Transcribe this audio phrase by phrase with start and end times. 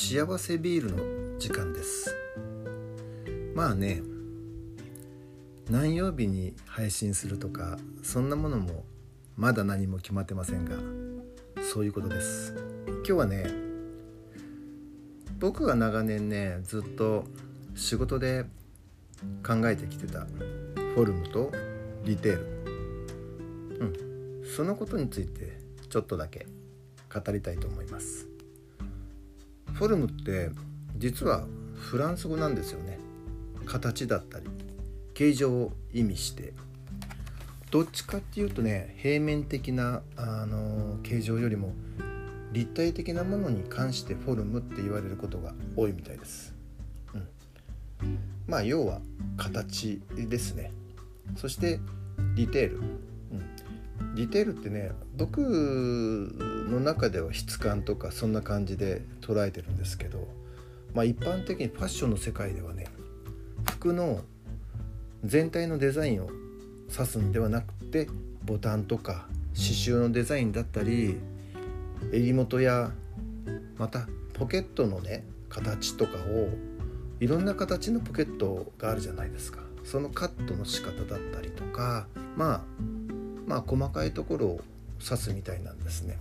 [0.00, 2.14] 幸せビールの時間です。
[3.52, 4.00] まあね
[5.68, 8.84] 何曜日に配信するとかそんなものも
[9.36, 10.76] まだ何も決まってませんが
[11.64, 12.54] そういうことです。
[12.98, 13.50] 今日はね
[15.40, 17.24] 僕が長年ねずっと
[17.74, 18.44] 仕事で
[19.44, 21.50] 考えてきてたフォルムと
[22.04, 22.44] ディテール。
[23.80, 25.58] うんそのことについて
[25.90, 26.46] ちょっとだけ
[27.12, 28.28] 語りたいと思います。
[29.78, 30.50] フォルムって
[30.96, 31.46] 実は
[31.76, 32.98] フランス語なんですよね。
[33.64, 34.46] 形だったり
[35.14, 36.52] 形状を意味して。
[37.70, 41.74] どっちかっていうとね平面的なあの形状よりも
[42.50, 46.54] 立体的なものに関してフォルムって言われることが多いみたいです、
[47.12, 47.18] う
[48.06, 49.00] ん、まあ要は
[49.36, 50.72] 形ですね。
[51.36, 51.78] そして
[52.34, 52.80] ディテール、
[54.14, 60.26] ディテールってね僕の中では質感とかそんな感じで捉えてるんですけど
[60.94, 62.86] まあ一般的にファッションの世界ではね
[63.64, 64.22] 服の
[65.24, 66.30] 全体のデザインを
[66.90, 68.08] 指すんではなくて
[68.44, 71.18] ボタンとか刺繍のデザインだったり
[72.12, 72.92] 襟元や
[73.76, 76.48] またポケットのね形とかを
[77.20, 79.60] いろんな形のポケットがあるじゃないですか。
[79.84, 82.06] そのカットの仕方だったりとか
[82.36, 82.62] まあ
[83.48, 84.60] まあ細かいところを
[85.02, 86.18] 指すみたいなんですね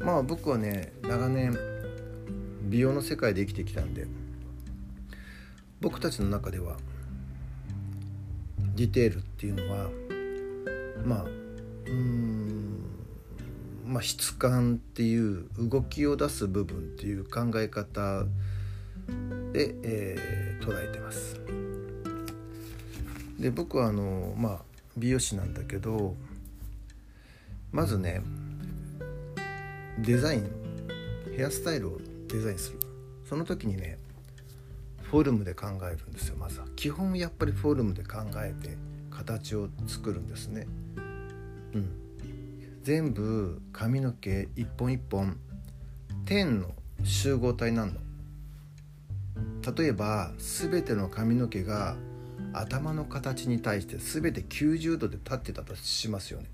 [0.00, 1.56] まあ僕はね長年
[2.62, 4.06] 美容の世界で生きてきたんで
[5.80, 6.76] 僕たちの中では
[8.74, 9.90] ディテールっていうのは
[11.04, 11.24] まあ
[11.86, 12.84] うん
[13.86, 18.24] まあ質感っていう動きを出す部分っていう考え方
[19.52, 21.40] で、えー、捉えてます。
[23.38, 24.67] で僕はあのまあ
[24.98, 26.14] 美容師なんだけど
[27.72, 28.22] まずね
[29.98, 30.50] デザイン
[31.36, 32.78] ヘアスタイルをデザインする。
[33.28, 33.98] その時にね
[35.02, 36.66] フォルムで考えるんですよまずは。
[36.76, 38.76] 基本やっぱりフォルムで考えて
[39.10, 40.66] 形を作るんですね。
[41.74, 41.88] うん。
[42.82, 45.38] 全部髪の毛一本一本
[46.24, 47.92] 点の集合体なの。
[49.76, 51.96] 例えば全ての髪の毛が
[52.52, 56.46] 頭の形に対して全て90度で立ってたとしますよね。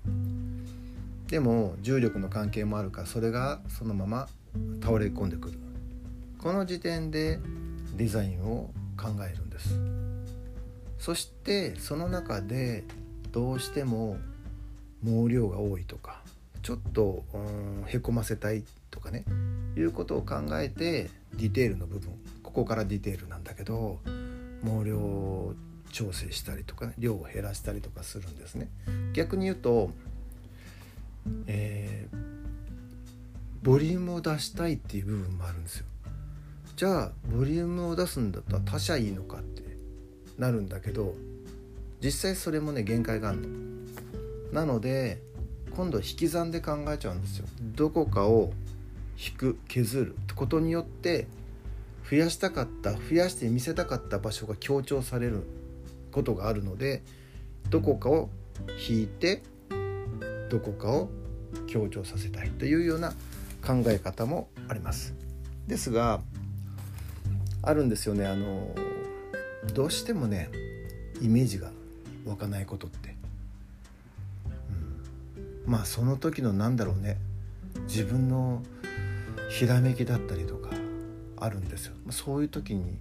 [1.27, 4.27] でも重力の関係もあるからそれがそのまま
[4.81, 5.59] 倒れ込んでくる。
[6.39, 7.39] この時点で
[7.95, 9.79] デザインを考えるんです。
[10.99, 12.83] そしてその中で
[13.31, 14.17] どうしても
[15.03, 16.21] 毛量が多いとか
[16.61, 17.23] ちょっと
[17.85, 19.25] へこませたいとかね
[19.77, 22.11] いうことを考えてディテールの部分。
[22.43, 23.99] ここからディテールなんだけど
[24.63, 25.53] 毛量
[25.95, 28.67] 調整したりとかね量を減らしたりとかするんですね
[29.13, 29.91] 逆に言うと、
[31.47, 32.17] えー、
[33.63, 35.85] ボリュームを出したいっていう部分もあるんですよ
[36.75, 39.63] じゃあボリュームを出すんだったら他社いいのかって
[40.37, 41.15] なるんだけど
[42.03, 43.47] 実際それもね限界があるの。
[44.51, 45.21] なので
[45.77, 47.45] 今度引き算で考えちゃうんですよ。
[47.61, 48.51] どこかを
[49.17, 51.27] 引く削ることによって
[52.09, 55.43] 増やしたかった増やして見せたかった場所が強調される
[56.15, 57.03] ことがあるので
[57.69, 58.29] どこかを
[58.87, 59.43] 引いて
[60.49, 61.09] どこかを
[61.67, 63.11] 強調させたいというような
[63.65, 65.13] 考え方もあります。
[65.67, 66.21] ですが
[67.61, 68.25] あるんですよね。
[68.27, 68.73] あの
[69.73, 70.49] どうしてもね
[71.21, 71.71] イメージが
[72.25, 73.15] 湧かないことって、
[75.65, 77.17] うん、まあその時のなんだろうね。
[77.87, 78.63] 自分の
[79.49, 80.69] ひらめきだったりとか
[81.35, 81.93] あるんですよ。
[82.09, 82.97] そういう時に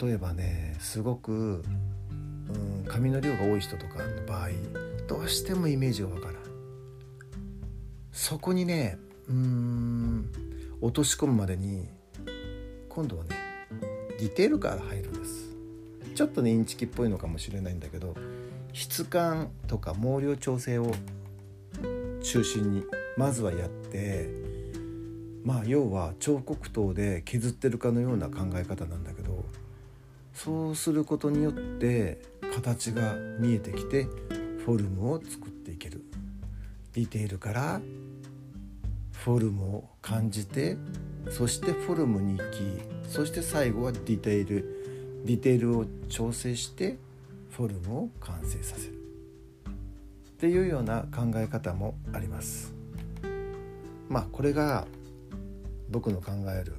[0.00, 4.48] 例えばねすごく、うん、髪の量が多い人とかの場合
[5.06, 6.34] どうしてもイメージがわからん。
[8.12, 10.30] そこにねうん
[10.80, 11.88] 落とし込むまでに
[12.88, 13.30] 今度はね
[14.18, 15.54] ディテールから入るんです。
[16.14, 18.14] ちょっとねインチキっぽいのかもしれないんだけど
[18.72, 20.92] 質感とか毛量調整を
[22.22, 22.84] 中心に
[23.16, 24.28] まずはやって
[25.44, 29.23] まあ要は彫刻刀で削ってるかのような考え方なんだけど
[30.34, 32.20] そうすることによって
[32.54, 34.04] 形が見えてきて
[34.64, 36.02] フォルムを作っていける。
[36.92, 37.80] ディテールから
[39.12, 40.76] フォルムを感じて
[41.30, 45.22] そしてフォルムに行きそして最後はディテール。
[45.24, 46.98] ディテールを調整して
[47.50, 48.94] フォルムを完成させる。
[48.94, 52.74] っていうような考え方もあります。
[54.10, 54.86] まあこれが
[55.88, 56.74] 僕の考える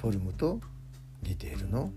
[0.00, 0.60] フォルムと
[1.22, 1.90] ディテールの